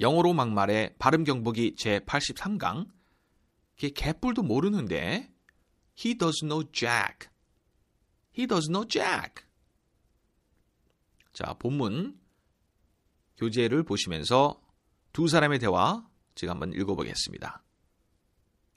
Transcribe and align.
영어로 0.00 0.32
막말의 0.32 0.96
발음 0.98 1.24
경보기 1.24 1.74
제 1.76 2.00
83강. 2.00 2.88
걔 3.76 3.90
개뿔도 3.90 4.42
모르는데 4.42 5.32
he 5.98 6.16
does 6.16 6.40
know 6.40 6.68
jack. 6.72 7.28
he 8.36 8.46
does 8.46 8.68
know 8.68 8.86
jack. 8.86 9.44
자, 11.32 11.54
본문 11.54 12.18
교재를 13.36 13.82
보시면서 13.84 14.60
두 15.12 15.28
사람의 15.28 15.58
대화 15.58 16.06
제가 16.34 16.52
한번 16.52 16.72
읽어보겠습니다. 16.72 17.62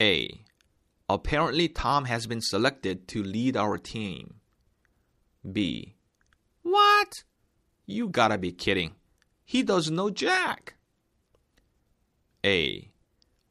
A. 0.00 0.44
Apparently 1.10 1.68
Tom 1.68 2.06
has 2.06 2.26
been 2.26 2.40
selected 2.42 3.06
to 3.06 3.22
lead 3.22 3.56
our 3.56 3.80
team. 3.80 4.40
B. 5.52 5.94
What? 6.64 7.24
You 7.86 8.10
gotta 8.10 8.38
be 8.38 8.52
kidding. 8.52 8.94
He 9.44 9.64
doesn't 9.64 9.94
know 9.94 10.10
Jack. 10.10 10.74
A. 12.45 12.91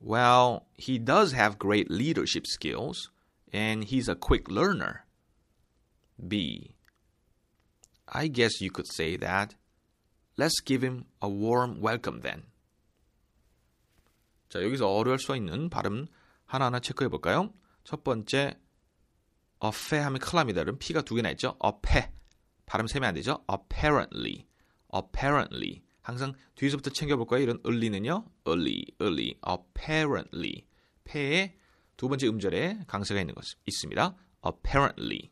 Well, 0.01 0.67
he 0.77 0.99
does 0.99 1.33
have 1.33 1.59
great 1.59 1.91
leadership 1.91 2.47
skills, 2.47 3.11
and 3.53 3.85
he's 3.85 4.09
a 4.09 4.15
quick 4.15 4.49
learner. 4.51 5.05
B. 6.27 6.75
I 8.09 8.29
guess 8.29 8.61
you 8.61 8.71
could 8.71 8.87
say 8.87 9.17
that. 9.17 9.57
Let's 10.37 10.61
give 10.61 10.83
him 10.83 11.07
a 11.21 11.29
warm 11.29 11.81
welcome 11.81 12.21
then. 12.21 12.45
자, 14.49 14.63
여기서 14.63 14.87
어려울 14.89 15.19
수 15.19 15.35
있는 15.35 15.69
발음 15.69 16.07
하나하나 16.47 16.79
체크해 16.81 17.09
볼까요? 17.09 17.53
첫 17.85 18.05
번째, 18.05 18.59
어페 19.59 19.99
하면 19.99 20.21
큰일 20.21 20.37
납니다. 20.37 20.61
여러분, 20.61 20.79
P가 20.79 21.03
두 21.03 21.15
개나 21.15 21.31
있죠? 21.31 21.57
어페. 21.59 22.13
발음 22.67 22.87
세면 22.87 23.09
안 23.09 23.15
되죠? 23.15 23.45
apparently. 23.51 24.47
apparently. 24.95 25.83
항상 26.02 26.34
뒤에서부터 26.56 26.90
챙겨볼 26.92 27.28
거예요. 27.28 27.44
이런 27.44 27.60
을리는요. 27.66 28.26
early, 28.48 28.86
early, 29.02 29.36
apparently. 29.48 30.66
폐에 31.04 31.56
두 31.98 32.10
번째 32.10 32.28
음절에 32.28 32.80
강세가 32.88 33.20
있는 33.20 33.36
것 33.36 33.46
있습니다. 33.66 34.16
apparently. 34.46 35.32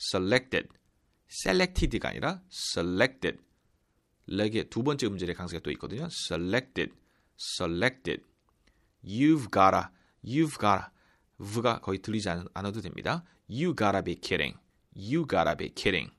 selected. 0.00 0.68
selected가 1.28 2.10
아니라 2.10 2.42
selected. 2.50 3.38
렉의 4.28 4.70
두 4.70 4.82
번째 4.82 5.06
음절에 5.06 5.32
강세가 5.34 5.62
또 5.62 5.70
있거든요. 5.72 6.08
selected. 6.10 6.94
selected. 7.38 8.22
You've 9.04 9.50
gotta. 9.52 9.88
You've 10.24 10.58
gotta. 10.58 10.90
v가 11.38 11.80
거의 11.80 12.00
들리지 12.00 12.28
않, 12.30 12.46
않아도 12.54 12.80
됩니다. 12.80 13.24
You 13.48 13.74
gotta 13.76 14.02
be 14.02 14.14
kidding. 14.20 14.58
You 14.96 15.26
gotta 15.28 15.56
be 15.56 15.68
kidding. 15.74 16.15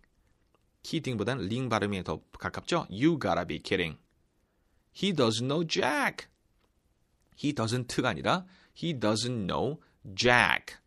Kidding보다는 0.88 1.48
링 1.50 1.68
발음이 1.68 2.02
더 2.04 2.22
가깝죠? 2.40 2.88
You 2.90 3.20
gotta 3.20 3.46
be 3.46 3.60
kidding. 3.60 4.00
He 4.96 5.14
doesn't 5.14 5.48
know 5.48 5.68
Jack. 5.68 6.28
He 7.36 7.54
doesn't가 7.54 8.06
아니라 8.06 8.46
He 8.74 8.98
doesn't 8.98 9.48
know 9.48 9.82
Jack. 10.16 10.78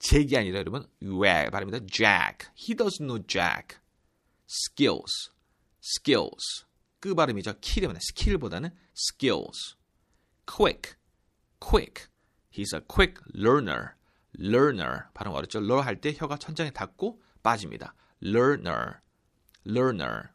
잭이 0.00 0.36
아니라 0.36 0.58
여러분 0.58 0.88
왜 1.00 1.48
발음입니다. 1.48 1.86
Jack. 1.86 2.50
He 2.56 2.74
doesn't 2.74 3.06
know 3.06 3.24
Jack. 3.24 3.78
Skills. 4.48 5.30
Skills. 5.80 6.66
그 6.98 7.14
발음이죠. 7.14 7.60
킬이면 7.60 7.98
스킬보다는 8.00 8.70
skills. 8.96 9.76
Quick. 10.44 10.96
Quick. 11.60 12.08
He's 12.50 12.74
a 12.74 12.80
quick 12.80 13.22
learner. 13.32 13.94
Learner. 14.36 15.04
발음 15.14 15.32
어렵죠. 15.32 15.60
learn 15.60 15.84
할때 15.86 16.12
혀가 16.16 16.38
천장에 16.38 16.70
닿고 16.70 17.22
빠집니다. 17.44 17.94
Learner, 18.22 19.00
learner. 19.66 20.28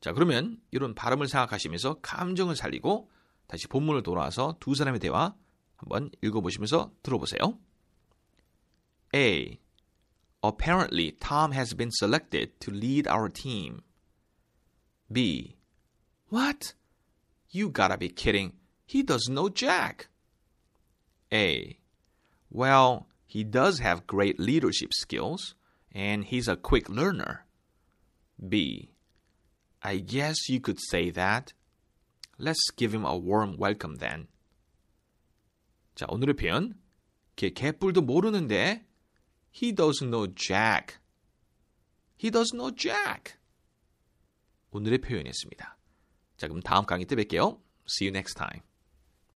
자, 0.00 0.12
그러면 0.12 0.60
이런 0.70 0.94
발음을 0.94 1.28
생각하시면서 1.28 2.00
감정을 2.00 2.56
살리고 2.56 3.10
다시 3.46 3.66
본문을 3.66 4.02
돌아와서 4.02 4.56
두 4.60 4.74
사람의 4.74 5.00
대화 5.00 5.34
한번 5.76 6.10
읽어보시면서 6.22 6.92
들어보세요. 7.02 7.58
A. 9.14 9.58
Apparently, 10.44 11.12
Tom 11.18 11.52
has 11.52 11.74
been 11.74 11.90
selected 11.90 12.60
to 12.60 12.72
lead 12.72 13.08
our 13.08 13.28
team. 13.28 13.82
B. 15.10 15.56
What? 16.30 16.74
You 17.50 17.70
gotta 17.70 17.96
be 17.96 18.08
kidding. 18.08 18.52
He 18.86 19.02
doesn't 19.02 19.34
know 19.34 19.48
Jack. 19.48 20.08
A. 21.32 21.78
Well, 22.50 23.07
he 23.27 23.43
does 23.43 23.79
have 23.79 24.07
great 24.07 24.39
leadership 24.39 24.93
skills, 24.93 25.55
and 25.91 26.25
he's 26.25 26.47
a 26.47 26.55
quick 26.55 26.89
learner. 26.89 27.45
B. 28.37 28.91
I 29.81 29.97
guess 29.97 30.49
you 30.49 30.59
could 30.59 30.79
say 30.79 31.09
that. 31.11 31.53
Let's 32.37 32.71
give 32.75 32.93
him 32.93 33.05
a 33.05 33.17
warm 33.17 33.57
welcome 33.57 33.97
then. 33.97 34.27
자, 35.95 36.05
오늘의 36.09 36.35
표현. 36.35 36.75
걔 37.35 37.49
개뿔도 37.49 38.01
모르는데 38.01 38.85
he 39.51 39.73
doesn't 39.73 40.09
know 40.09 40.27
Jack. 40.27 40.97
He 42.17 42.31
doesn't 42.31 42.57
know 42.57 42.71
Jack. 42.71 43.35
오늘의 44.71 44.99
표현이었습니다. 45.01 45.77
자, 46.37 46.47
그럼 46.47 46.61
다음 46.61 46.85
강의 46.85 47.05
때 47.05 47.15
뵐게요. 47.15 47.61
See 47.87 48.07
you 48.07 48.11
next 48.11 48.35
time. 48.35 48.63